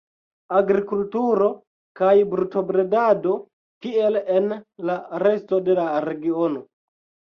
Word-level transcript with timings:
Agrikulturo 0.59 1.49
kaj 1.99 2.13
brutobredado, 2.31 3.35
kiel 3.87 4.19
en 4.39 4.49
la 4.91 4.97
resto 5.29 5.61
de 5.69 5.77
la 5.83 5.87
regiono. 6.11 6.65